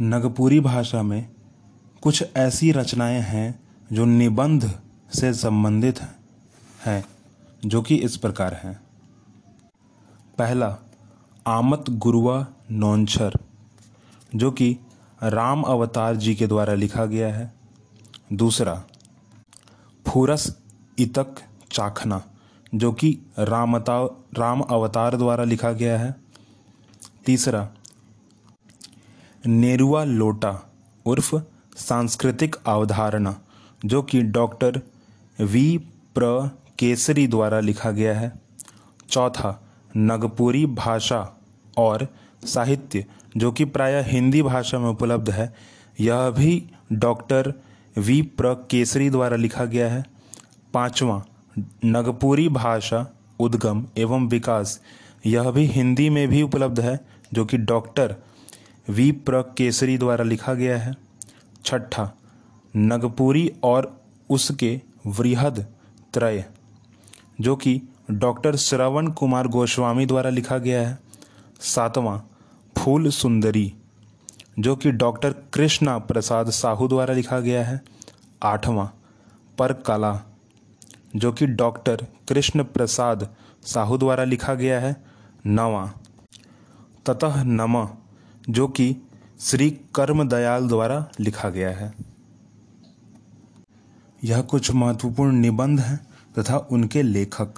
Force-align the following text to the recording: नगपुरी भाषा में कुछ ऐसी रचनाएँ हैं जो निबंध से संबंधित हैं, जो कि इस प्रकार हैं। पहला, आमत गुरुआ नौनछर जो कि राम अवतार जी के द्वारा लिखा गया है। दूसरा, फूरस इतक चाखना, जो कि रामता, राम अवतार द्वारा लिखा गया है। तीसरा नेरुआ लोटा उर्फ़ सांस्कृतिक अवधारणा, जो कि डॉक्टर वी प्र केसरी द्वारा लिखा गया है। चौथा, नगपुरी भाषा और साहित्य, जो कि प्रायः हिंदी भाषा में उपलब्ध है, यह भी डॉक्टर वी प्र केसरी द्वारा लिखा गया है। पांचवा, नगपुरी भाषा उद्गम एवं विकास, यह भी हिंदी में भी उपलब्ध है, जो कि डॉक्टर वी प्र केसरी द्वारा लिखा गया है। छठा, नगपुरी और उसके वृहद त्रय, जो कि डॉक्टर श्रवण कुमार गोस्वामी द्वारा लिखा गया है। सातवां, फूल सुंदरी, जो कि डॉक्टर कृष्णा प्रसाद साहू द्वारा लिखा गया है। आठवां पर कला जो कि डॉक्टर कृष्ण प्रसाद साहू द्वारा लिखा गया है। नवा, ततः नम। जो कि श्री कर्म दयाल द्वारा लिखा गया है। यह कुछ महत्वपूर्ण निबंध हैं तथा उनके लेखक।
नगपुरी 0.00 0.60
भाषा 0.60 1.02
में 1.02 1.28
कुछ 2.02 2.24
ऐसी 2.36 2.72
रचनाएँ 2.72 3.20
हैं 3.20 3.60
जो 3.92 4.04
निबंध 4.04 4.80
से 5.14 5.34
संबंधित 5.34 6.00
हैं, 6.86 7.04
जो 7.64 7.82
कि 7.82 7.96
इस 7.96 8.16
प्रकार 8.16 8.54
हैं। 8.54 8.80
पहला, 10.38 10.78
आमत 11.46 11.84
गुरुआ 11.90 12.46
नौनछर 12.70 13.32
जो 14.34 14.50
कि 14.50 14.78
राम 15.22 15.62
अवतार 15.62 16.16
जी 16.16 16.34
के 16.34 16.46
द्वारा 16.46 16.74
लिखा 16.74 17.04
गया 17.04 17.34
है। 17.34 17.54
दूसरा, 18.32 18.84
फूरस 20.08 20.56
इतक 20.98 21.34
चाखना, 21.72 22.22
जो 22.74 22.92
कि 22.92 23.18
रामता, 23.38 24.24
राम 24.38 24.60
अवतार 24.60 25.16
द्वारा 25.16 25.44
लिखा 25.44 25.72
गया 25.72 25.98
है। 25.98 26.16
तीसरा 27.26 27.68
नेरुआ 29.46 30.04
लोटा 30.04 30.72
उर्फ़ 31.06 31.34
सांस्कृतिक 31.76 32.56
अवधारणा, 32.66 33.38
जो 33.84 34.02
कि 34.02 34.22
डॉक्टर 34.22 34.80
वी 35.40 35.78
प्र 36.14 36.50
केसरी 36.78 37.26
द्वारा 37.26 37.60
लिखा 37.60 37.90
गया 37.90 38.18
है। 38.18 38.32
चौथा, 39.10 39.62
नगपुरी 39.96 40.66
भाषा 40.66 41.40
और 41.78 42.08
साहित्य, 42.44 43.04
जो 43.36 43.52
कि 43.52 43.64
प्रायः 43.64 44.04
हिंदी 44.04 44.42
भाषा 44.42 44.78
में 44.78 44.88
उपलब्ध 44.88 45.30
है, 45.30 45.54
यह 46.00 46.30
भी 46.30 46.70
डॉक्टर 46.92 47.54
वी 47.98 48.22
प्र 48.22 48.54
केसरी 48.54 49.10
द्वारा 49.10 49.36
लिखा 49.36 49.64
गया 49.64 49.90
है। 49.90 50.04
पांचवा, 50.74 51.24
नगपुरी 51.84 52.48
भाषा 52.48 53.06
उद्गम 53.40 53.86
एवं 53.98 54.28
विकास, 54.28 54.80
यह 55.26 55.50
भी 55.50 55.64
हिंदी 55.66 56.10
में 56.10 56.28
भी 56.28 56.42
उपलब्ध 56.42 56.80
है, 56.80 57.00
जो 57.32 57.44
कि 57.44 57.56
डॉक्टर 57.56 58.16
वी 58.88 59.12
प्र 59.12 59.42
केसरी 59.42 59.98
द्वारा 59.98 60.24
लिखा 60.24 60.54
गया 60.54 60.78
है। 60.78 60.94
छठा, 61.64 62.12
नगपुरी 62.76 63.52
और 63.62 64.00
उसके 64.30 64.80
वृहद 65.06 65.66
त्रय, 66.14 66.44
जो 67.40 67.56
कि 67.56 67.82
डॉक्टर 68.10 68.56
श्रवण 68.56 69.10
कुमार 69.10 69.46
गोस्वामी 69.46 70.06
द्वारा 70.06 70.30
लिखा 70.30 70.58
गया 70.58 70.88
है। 70.88 70.98
सातवां, 71.60 72.18
फूल 72.78 73.10
सुंदरी, 73.10 73.74
जो 74.58 74.76
कि 74.76 74.90
डॉक्टर 74.90 75.34
कृष्णा 75.54 75.98
प्रसाद 75.98 76.50
साहू 76.50 76.88
द्वारा 76.88 77.14
लिखा 77.14 77.40
गया 77.40 77.64
है। 77.64 77.80
आठवां 78.42 78.86
पर 79.58 79.72
कला 79.72 80.22
जो 81.16 81.32
कि 81.32 81.46
डॉक्टर 81.46 82.06
कृष्ण 82.28 82.64
प्रसाद 82.64 83.34
साहू 83.62 83.98
द्वारा 83.98 84.24
लिखा 84.24 84.54
गया 84.54 84.80
है। 84.80 84.96
नवा, 85.46 85.92
ततः 87.06 87.42
नम। 87.42 87.88
जो 88.50 88.68
कि 88.68 88.96
श्री 89.40 89.70
कर्म 89.70 90.28
दयाल 90.28 90.68
द्वारा 90.68 91.10
लिखा 91.20 91.50
गया 91.50 91.70
है। 91.70 91.94
यह 94.24 94.42
कुछ 94.42 94.70
महत्वपूर्ण 94.70 95.32
निबंध 95.32 95.80
हैं 95.80 96.06
तथा 96.38 96.58
उनके 96.58 97.02
लेखक। 97.02 97.54